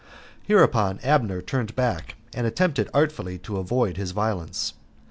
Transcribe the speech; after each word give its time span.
Hereupon 0.41 0.99
Abner 1.03 1.43
turned 1.43 1.75
back, 1.75 2.15
and 2.33 2.47
attempted 2.47 2.89
artfully 2.91 3.37
to 3.37 3.57
avoid 3.57 3.97
his 3.97 4.13
violence. 4.13 4.73